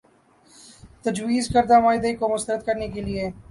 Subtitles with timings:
[1.05, 3.29] تجویزکردہ معاہدے کو مسترد کرنے کے لیے